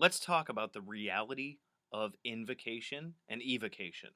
let's 0.00 0.18
talk 0.18 0.48
about 0.48 0.72
the 0.72 0.80
reality 0.80 1.58
of 1.92 2.14
invocation 2.24 3.12
and 3.28 3.42
evocation. 3.42 4.08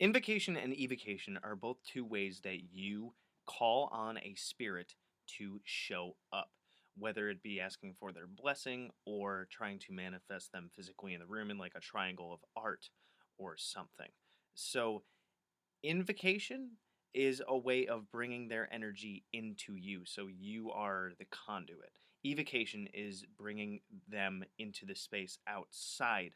Invocation 0.00 0.56
and 0.56 0.72
evocation 0.72 1.38
are 1.42 1.54
both 1.54 1.76
two 1.84 2.02
ways 2.02 2.40
that 2.44 2.72
you 2.72 3.12
call 3.44 3.90
on 3.92 4.16
a 4.16 4.34
spirit 4.36 4.94
to 5.36 5.60
show 5.64 6.16
up, 6.32 6.48
whether 6.96 7.28
it 7.28 7.42
be 7.42 7.60
asking 7.60 7.94
for 8.00 8.10
their 8.10 8.26
blessing 8.26 8.90
or 9.04 9.48
trying 9.50 9.78
to 9.80 9.92
manifest 9.92 10.50
them 10.50 10.70
physically 10.74 11.12
in 11.12 11.20
the 11.20 11.26
room 11.26 11.50
in 11.50 11.58
like 11.58 11.74
a 11.76 11.80
triangle 11.80 12.32
of 12.32 12.40
art 12.56 12.88
or 13.36 13.54
something. 13.58 14.08
So, 14.60 15.04
invocation 15.84 16.78
is 17.14 17.40
a 17.46 17.56
way 17.56 17.86
of 17.86 18.10
bringing 18.10 18.48
their 18.48 18.68
energy 18.74 19.22
into 19.32 19.76
you, 19.76 20.02
so 20.04 20.26
you 20.26 20.72
are 20.72 21.12
the 21.16 21.26
conduit. 21.26 21.92
Evocation 22.26 22.88
is 22.92 23.24
bringing 23.38 23.82
them 24.08 24.44
into 24.58 24.84
the 24.84 24.96
space 24.96 25.38
outside 25.46 26.32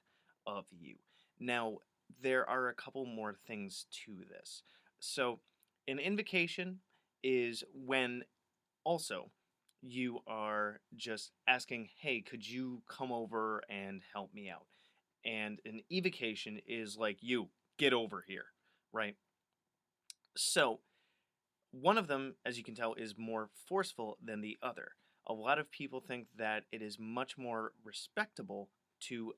of 0.47 0.67
you. 0.71 0.99
Now, 1.41 1.79
there 2.23 2.49
are 2.49 2.69
a 2.69 2.75
couple 2.75 3.05
more 3.07 3.35
things 3.49 3.87
to 4.05 4.25
this. 4.31 4.63
So, 5.01 5.41
an 5.89 5.99
invocation 5.99 6.79
is 7.25 7.65
when 7.75 8.23
also 8.85 9.33
you 9.81 10.21
are 10.29 10.79
just 10.95 11.33
asking, 11.49 11.89
hey, 12.01 12.21
could 12.21 12.49
you 12.49 12.83
come 12.89 13.11
over 13.11 13.65
and 13.69 14.01
help 14.13 14.33
me 14.33 14.49
out? 14.49 14.67
And 15.25 15.59
an 15.65 15.81
evocation 15.91 16.61
is 16.69 16.97
like, 16.97 17.19
you, 17.21 17.49
get 17.79 17.93
over 17.93 18.25
here, 18.27 18.47
right? 18.93 19.17
So, 20.37 20.81
one 21.71 21.99
of 21.99 22.07
them, 22.07 22.35
as 22.45 22.59
you 22.59 22.65
can 22.65 22.75
tell, 22.75 22.95
is 22.95 23.15
more 23.17 23.49
forceful 23.69 24.19
than 24.23 24.41
the 24.41 24.59
other. 24.63 24.93
A 25.27 25.33
lot 25.33 25.59
of 25.59 25.71
people 25.71 26.01
think 26.01 26.27
that 26.37 26.65
it 26.73 26.83
is 26.83 26.99
much 26.99 27.39
more 27.39 27.73
respectable 27.85 28.69
to 29.09 29.33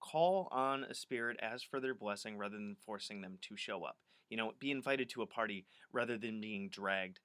call 0.00 0.48
on 0.50 0.84
a 0.84 0.94
spirit, 0.94 1.38
as 1.42 1.62
for 1.62 1.80
their 1.80 1.94
blessing 1.94 2.38
rather 2.38 2.56
than 2.56 2.76
forcing 2.84 3.20
them 3.20 3.38
to 3.42 3.56
show 3.56 3.84
up. 3.84 3.96
You 4.28 4.36
know, 4.36 4.52
be 4.58 4.70
invited 4.70 5.10
to 5.10 5.22
a 5.22 5.26
party 5.26 5.66
rather 5.92 6.16
than 6.16 6.40
being 6.40 6.68
dragged 6.68 7.18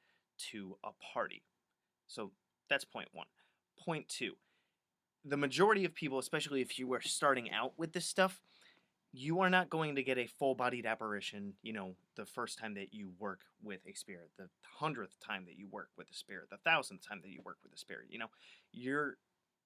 to 0.52 0.78
a 0.84 0.90
party. 1.14 1.44
So 2.08 2.32
that's 2.70 2.84
point 2.86 3.10
one. 3.14 3.28
Point 3.78 4.10
two 4.10 4.34
the 5.26 5.38
majority 5.38 5.84
of 5.84 5.96
people, 5.96 6.20
especially 6.20 6.62
if 6.62 6.78
you 6.78 6.94
are 6.94 7.02
starting 7.02 7.52
out 7.52 7.74
with 7.78 7.94
this 7.94 8.06
stuff, 8.06 8.40
you 9.18 9.40
are 9.40 9.50
not 9.50 9.70
going 9.70 9.96
to 9.96 10.04
get 10.04 10.18
a 10.18 10.28
full 10.28 10.56
bodied 10.56 10.86
apparition, 10.86 11.54
you 11.62 11.72
know, 11.72 11.96
the 12.18 12.26
first 12.26 12.58
time 12.60 12.74
that 12.74 12.94
you 12.94 13.12
work 13.18 13.40
with 13.64 13.80
a 13.88 13.96
spirit, 13.96 14.30
the 14.38 14.50
hundredth 14.78 15.18
time 15.26 15.46
that 15.46 15.58
you 15.58 15.68
work 15.72 15.90
with 15.98 16.10
a 16.10 16.14
spirit, 16.14 16.50
the 16.50 16.58
thousandth 16.58 17.08
time 17.08 17.22
that 17.22 17.32
you 17.32 17.42
work 17.46 17.58
with 17.64 17.74
a 17.74 17.78
spirit. 17.78 18.08
You 18.10 18.20
know, 18.20 18.30
you're 18.72 19.18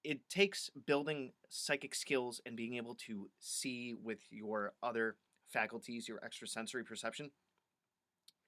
it 0.04 0.30
takes 0.30 0.70
building 0.86 1.32
psychic 1.50 1.94
skills 1.94 2.40
and 2.46 2.56
being 2.56 2.76
able 2.76 2.96
to 2.96 3.30
see 3.40 3.96
with 4.02 4.20
your 4.30 4.74
other 4.82 5.18
faculties, 5.52 6.08
your 6.08 6.24
extrasensory 6.24 6.86
perception, 6.86 7.32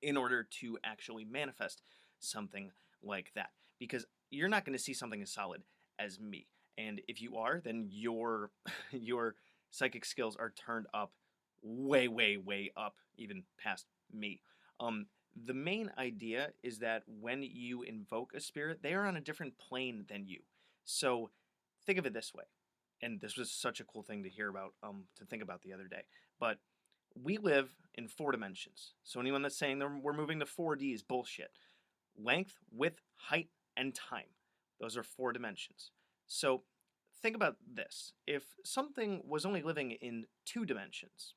in 0.01 0.15
order 0.15 0.47
to 0.61 0.77
actually 0.83 1.25
manifest 1.25 1.81
something 2.19 2.71
like 3.03 3.31
that. 3.35 3.49
Because 3.79 4.05
you're 4.29 4.49
not 4.49 4.65
going 4.65 4.77
to 4.77 4.83
see 4.83 4.93
something 4.93 5.21
as 5.21 5.33
solid 5.33 5.63
as 5.99 6.19
me. 6.19 6.47
And 6.77 7.01
if 7.07 7.21
you 7.21 7.37
are, 7.37 7.59
then 7.59 7.87
your 7.89 8.51
your 8.91 9.35
psychic 9.71 10.05
skills 10.05 10.35
are 10.35 10.51
turned 10.51 10.87
up 10.93 11.11
way, 11.63 12.07
way, 12.07 12.37
way 12.37 12.71
up, 12.77 12.95
even 13.17 13.43
past 13.57 13.85
me. 14.13 14.41
Um, 14.79 15.07
the 15.45 15.53
main 15.53 15.91
idea 15.97 16.49
is 16.63 16.79
that 16.79 17.03
when 17.07 17.43
you 17.43 17.83
invoke 17.83 18.33
a 18.35 18.39
spirit, 18.39 18.79
they 18.83 18.93
are 18.93 19.07
on 19.07 19.15
a 19.15 19.21
different 19.21 19.57
plane 19.57 20.05
than 20.09 20.27
you. 20.27 20.41
So 20.83 21.29
think 21.85 21.97
of 21.97 22.05
it 22.05 22.13
this 22.13 22.33
way, 22.33 22.43
and 23.01 23.21
this 23.21 23.37
was 23.37 23.51
such 23.51 23.79
a 23.79 23.85
cool 23.85 24.03
thing 24.03 24.23
to 24.23 24.29
hear 24.29 24.49
about, 24.49 24.73
um, 24.83 25.05
to 25.17 25.25
think 25.25 25.41
about 25.41 25.61
the 25.61 25.73
other 25.73 25.87
day. 25.87 26.03
But 26.39 26.57
we 27.21 27.37
live 27.37 27.69
in 27.95 28.07
four 28.07 28.31
dimensions. 28.31 28.93
So 29.03 29.19
anyone 29.19 29.41
that's 29.41 29.57
saying 29.57 29.79
we're 30.01 30.13
moving 30.13 30.39
to 30.39 30.45
4D 30.45 30.93
is 30.93 31.03
bullshit. 31.03 31.51
Length, 32.17 32.55
width, 32.71 33.01
height, 33.15 33.49
and 33.77 33.95
time. 33.95 34.35
Those 34.79 34.97
are 34.97 35.03
four 35.03 35.31
dimensions. 35.31 35.91
So 36.27 36.63
think 37.21 37.35
about 37.35 37.57
this. 37.71 38.13
If 38.27 38.43
something 38.65 39.21
was 39.25 39.45
only 39.45 39.61
living 39.61 39.91
in 39.91 40.25
two 40.45 40.65
dimensions, 40.65 41.35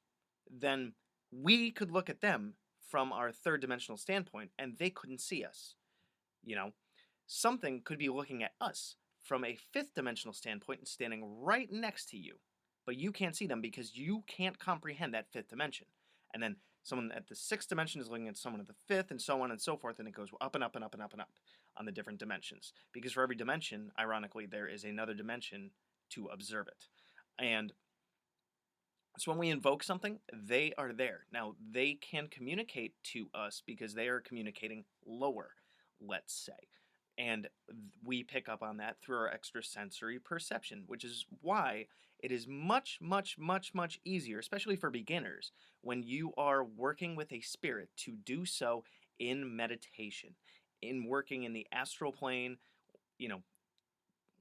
then 0.51 0.95
we 1.31 1.71
could 1.71 1.91
look 1.91 2.09
at 2.09 2.21
them 2.21 2.55
from 2.89 3.13
our 3.13 3.33
third 3.33 3.61
dimensional 3.61 3.97
standpoint 3.97 4.51
and 4.59 4.77
they 4.79 4.91
couldn't 4.91 5.21
see 5.21 5.45
us. 5.45 5.75
You 6.45 6.57
know, 6.57 6.71
something 7.27 7.83
could 7.85 7.99
be 7.99 8.09
looking 8.09 8.43
at 8.43 8.53
us 8.61 8.97
from 9.23 9.45
a 9.45 9.59
fifth 9.73 9.95
dimensional 9.95 10.35
standpoint 10.35 10.81
and 10.81 10.89
standing 10.89 11.25
right 11.41 11.71
next 11.73 12.11
to 12.11 12.19
you. 12.19 12.37
But 12.87 12.99
you 12.99 13.13
can't 13.13 13.35
see 13.35 13.47
them 13.47 13.63
because 13.63 13.97
you 13.97 14.23
can't 14.27 14.59
comprehend 14.59 15.15
that 15.15 15.33
fifth 15.33 15.49
dimension. 15.49 15.87
And 16.35 16.43
then 16.43 16.57
someone 16.85 17.11
at 17.13 17.29
the 17.29 17.35
sixth 17.35 17.69
dimension 17.69 18.01
is 18.01 18.09
looking 18.09 18.29
at 18.29 18.37
someone 18.37 18.61
at 18.61 18.69
the 18.69 18.75
fifth, 18.87 19.11
and 19.11 19.21
so 19.21 19.43
on 19.43 19.51
and 19.51 19.61
so 19.61 19.77
forth, 19.77 19.99
and 19.99 20.07
it 20.07 20.15
goes 20.15 20.29
up 20.41 20.55
and 20.55 20.63
up 20.63 20.77
and 20.77 20.85
up 20.85 20.95
and 20.95 21.03
up 21.03 21.13
and 21.13 21.21
up 21.21 21.31
on 21.77 21.85
the 21.87 21.93
different 21.93 22.21
dimensions. 22.21 22.73
Because 22.93 23.13
for 23.13 23.23
every 23.23 23.37
dimension, 23.37 23.91
ironically, 23.99 24.47
there 24.47 24.69
is 24.69 24.85
another 24.85 25.15
dimension 25.15 25.71
to 26.11 26.27
observe 26.27 26.69
it. 26.69 26.87
And 27.39 27.73
so 29.19 29.31
when 29.31 29.39
we 29.39 29.51
invoke 29.51 29.83
something, 29.83 30.19
they 30.33 30.73
are 30.77 30.93
there. 30.93 31.27
Now, 31.33 31.55
they 31.73 31.95
can 31.95 32.29
communicate 32.29 32.95
to 33.13 33.29
us 33.35 33.63
because 33.67 33.95
they 33.95 34.09
are 34.09 34.21
communicating 34.21 34.85
lower, 35.07 35.51
let's 36.01 36.35
say 36.35 36.69
and 37.19 37.49
we 38.05 38.23
pick 38.23 38.49
up 38.49 38.63
on 38.63 38.79
that 38.79 38.97
through 39.01 39.19
our 39.19 39.31
extrasensory 39.31 40.19
perception, 40.19 40.85
which 40.87 41.05
is 41.05 41.27
why 41.41 41.87
it 42.21 42.33
is 42.33 42.47
much, 42.49 42.99
much, 43.01 43.37
much, 43.39 43.75
much 43.75 44.01
easier, 44.05 44.39
especially 44.39 44.77
for 44.77 44.91
beginners, 44.91 45.53
when 45.83 46.03
you 46.03 46.33
are 46.37 46.65
working 46.65 47.17
with 47.17 47.33
a 47.33 47.41
spirit 47.41 47.91
to 47.99 48.13
do 48.13 48.45
so 48.45 48.85
in 49.19 49.57
meditation, 49.57 50.35
in 50.83 51.07
working 51.07 51.45
in 51.45 51.53
the 51.53 51.67
astral 51.73 52.13
plane, 52.13 52.57
you 53.19 53.29
know. 53.29 53.43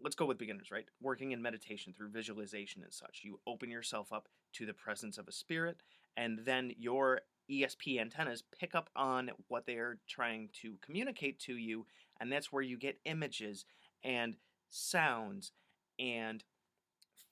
Let's 0.01 0.15
go 0.15 0.25
with 0.25 0.39
beginners, 0.39 0.71
right? 0.71 0.85
Working 1.01 1.31
in 1.31 1.41
meditation 1.41 1.93
through 1.93 2.09
visualization 2.09 2.83
and 2.83 2.93
such. 2.93 3.21
You 3.23 3.39
open 3.45 3.69
yourself 3.69 4.11
up 4.11 4.27
to 4.53 4.65
the 4.65 4.73
presence 4.73 5.17
of 5.17 5.27
a 5.27 5.31
spirit, 5.31 5.81
and 6.17 6.39
then 6.39 6.73
your 6.77 7.21
ESP 7.51 7.99
antennas 7.99 8.43
pick 8.57 8.75
up 8.75 8.89
on 8.95 9.31
what 9.47 9.65
they 9.65 9.75
are 9.75 9.99
trying 10.07 10.49
to 10.61 10.75
communicate 10.81 11.39
to 11.39 11.55
you 11.57 11.85
and 12.19 12.31
that's 12.31 12.51
where 12.51 12.61
you 12.61 12.77
get 12.77 12.99
images 13.05 13.65
and 14.03 14.35
sounds 14.69 15.51
and 15.99 16.43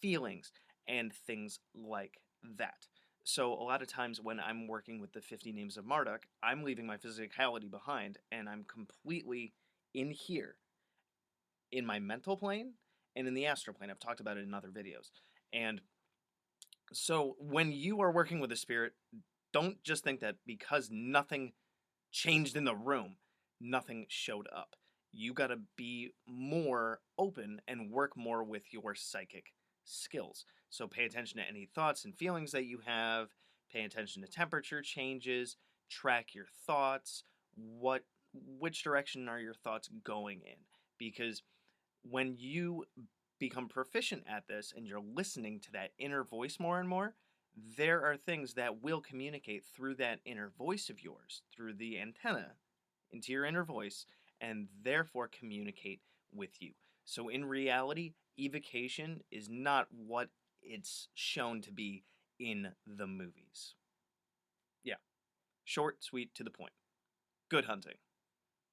feelings 0.02 0.52
and 0.88 1.14
things 1.14 1.60
like 1.76 2.20
that. 2.58 2.88
So 3.24 3.54
a 3.54 3.64
lot 3.64 3.82
of 3.82 3.88
times 3.88 4.20
when 4.20 4.40
I'm 4.40 4.68
working 4.68 5.00
with 5.00 5.14
the 5.14 5.22
50 5.22 5.52
names 5.52 5.78
of 5.78 5.86
Marduk, 5.86 6.26
I'm 6.42 6.64
leaving 6.64 6.88
my 6.88 6.98
physicality 6.98 7.70
behind 7.70 8.18
and 8.32 8.50
I'm 8.50 8.66
completely 8.66 9.54
in 9.94 10.12
here 10.12 10.56
in 11.72 11.86
my 11.86 12.00
mental 12.00 12.36
plane 12.36 12.74
and 13.16 13.28
in 13.28 13.34
the 13.34 13.46
astral 13.46 13.76
plane. 13.76 13.90
I've 13.92 14.00
talked 14.00 14.20
about 14.20 14.38
it 14.38 14.44
in 14.44 14.54
other 14.54 14.70
videos. 14.70 15.12
And 15.54 15.82
so 16.94 17.36
when 17.40 17.72
you 17.72 18.02
are 18.02 18.12
working 18.12 18.40
with 18.40 18.52
a 18.52 18.58
spirit, 18.58 18.94
don't 19.54 19.82
just 19.84 20.04
think 20.04 20.20
that 20.22 20.36
because 20.46 20.90
nothing 20.92 21.54
changed 22.12 22.56
in 22.56 22.66
the 22.66 22.76
room, 22.76 23.18
nothing 23.60 24.06
showed 24.10 24.48
up. 24.56 24.76
You 25.12 25.34
got 25.34 25.48
to 25.48 25.60
be 25.76 26.12
more 26.26 27.00
open 27.18 27.62
and 27.68 27.92
work 27.92 28.16
more 28.16 28.44
with 28.44 28.74
your 28.74 28.96
psychic 28.96 29.54
skills. 29.84 30.46
So 30.70 30.88
pay 30.88 31.06
attention 31.06 31.40
to 31.40 31.48
any 31.48 31.68
thoughts 31.74 32.06
and 32.06 32.16
feelings 32.16 32.52
that 32.52 32.66
you 32.66 32.80
have, 32.86 33.30
pay 33.72 33.84
attention 33.84 34.22
to 34.22 34.28
temperature 34.28 34.82
changes, 34.82 35.58
track 35.90 36.34
your 36.34 36.48
thoughts, 36.66 37.24
what 37.56 38.04
which 38.34 38.84
direction 38.84 39.28
are 39.28 39.40
your 39.40 39.54
thoughts 39.54 39.90
going 40.06 40.40
in? 40.46 40.56
Because 40.98 41.44
when 42.04 42.36
you 42.38 42.86
become 43.40 43.68
proficient 43.68 44.24
at 44.30 44.48
this 44.48 44.74
and 44.76 44.88
you're 44.88 45.02
listening 45.02 45.60
to 45.60 45.72
that 45.74 45.92
inner 46.00 46.24
voice 46.24 46.58
more 46.60 46.80
and 46.80 46.88
more, 46.88 47.16
there 47.56 48.06
are 48.06 48.18
things 48.18 48.54
that 48.54 48.82
will 48.82 49.02
communicate 49.02 49.64
through 49.66 49.96
that 49.96 50.20
inner 50.26 50.52
voice 50.58 50.90
of 50.90 51.04
yours, 51.04 51.42
through 51.56 51.74
the 51.74 52.00
antenna 52.00 52.54
into 53.12 53.32
your 53.32 53.46
inner 53.46 53.64
voice, 53.64 54.06
and 54.40 54.68
therefore 54.84 55.28
communicate 55.28 56.02
with 56.34 56.62
you. 56.62 56.72
So, 57.04 57.30
in 57.30 57.46
reality, 57.46 58.14
evocation 58.40 59.22
is 59.32 59.50
not 59.50 59.88
what 59.92 60.30
it's 60.62 61.10
shown 61.14 61.62
to 61.62 61.72
be 61.72 62.04
in 62.40 62.70
the 62.88 63.08
movies. 63.08 63.76
Yeah. 64.84 64.96
Short, 65.66 66.04
sweet, 66.04 66.34
to 66.36 66.44
the 66.44 66.50
point. 66.50 66.74
Good 67.50 67.66
hunting. 67.66 67.96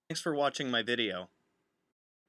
Thanks 0.09 0.21
for 0.21 0.35
watching 0.35 0.71
my 0.71 0.83
video. 0.83 1.29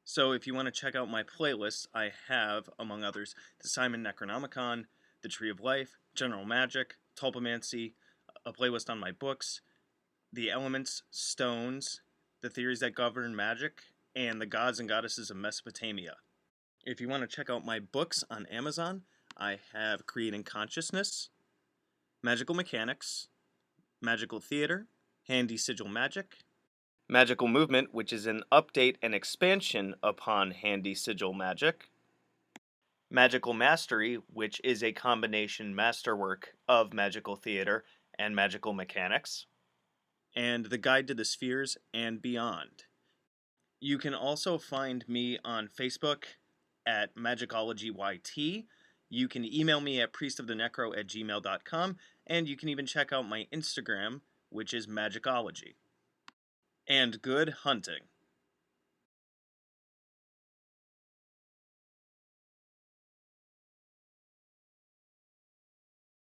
So, 0.03 0.31
if 0.31 0.47
you 0.47 0.55
want 0.55 0.65
to 0.65 0.71
check 0.71 0.95
out 0.95 1.09
my 1.09 1.23
playlists, 1.23 1.85
I 1.93 2.11
have, 2.27 2.69
among 2.79 3.03
others, 3.03 3.35
the 3.61 3.67
Simon 3.67 4.03
Necronomicon, 4.03 4.85
The 5.21 5.29
Tree 5.29 5.49
of 5.49 5.59
Life, 5.59 5.97
General 6.15 6.45
Magic, 6.45 6.95
Tulpamancy, 7.19 7.93
a 8.45 8.53
playlist 8.53 8.89
on 8.89 8.99
my 8.99 9.11
books, 9.11 9.61
the 10.31 10.49
elements, 10.49 11.03
stones, 11.11 12.01
the 12.41 12.49
theories 12.49 12.79
that 12.79 12.95
govern 12.95 13.35
magic, 13.35 13.81
and 14.15 14.39
the 14.39 14.45
gods 14.45 14.79
and 14.79 14.87
goddesses 14.87 15.29
of 15.29 15.37
Mesopotamia. 15.37 16.15
If 16.85 17.01
you 17.01 17.09
want 17.09 17.21
to 17.21 17.35
check 17.35 17.49
out 17.49 17.65
my 17.65 17.79
books 17.79 18.23
on 18.29 18.45
Amazon, 18.45 19.03
I 19.37 19.59
have 19.73 20.05
Creating 20.05 20.43
Consciousness, 20.43 21.29
Magical 22.23 22.55
Mechanics, 22.55 23.27
Magical 24.01 24.39
Theater, 24.39 24.87
Handy 25.27 25.57
Sigil 25.57 25.89
Magic, 25.89 26.37
Magical 27.09 27.47
Movement, 27.47 27.93
which 27.93 28.13
is 28.13 28.25
an 28.25 28.43
update 28.51 28.95
and 29.01 29.13
expansion 29.13 29.95
upon 30.01 30.51
Handy 30.51 30.95
Sigil 30.95 31.33
Magic, 31.33 31.89
Magical 33.11 33.53
Mastery, 33.53 34.19
which 34.31 34.61
is 34.63 34.83
a 34.83 34.91
combination 34.91 35.73
masterwork 35.73 36.49
of 36.67 36.93
magical 36.93 37.35
theater 37.35 37.83
and 38.19 38.35
magical 38.35 38.73
mechanics, 38.73 39.47
and 40.35 40.65
The 40.65 40.77
Guide 40.77 41.07
to 41.07 41.15
the 41.15 41.25
Spheres 41.25 41.77
and 41.93 42.21
Beyond. 42.21 42.83
You 43.79 43.97
can 43.97 44.13
also 44.13 44.57
find 44.57 45.07
me 45.07 45.39
on 45.43 45.67
Facebook 45.69 46.25
at 46.85 47.15
MagicologyYT. 47.15 48.65
You 49.09 49.27
can 49.27 49.45
email 49.45 49.81
me 49.81 50.01
at 50.01 50.13
priestofthenecro 50.13 50.97
at 50.97 51.07
gmail.com, 51.07 51.97
and 52.27 52.47
you 52.47 52.55
can 52.55 52.69
even 52.69 52.85
check 52.85 53.11
out 53.11 53.27
my 53.27 53.47
Instagram, 53.51 54.21
which 54.49 54.73
is 54.73 54.87
Magicology. 54.87 55.75
And 56.87 57.21
good 57.21 57.49
hunting. 57.63 58.01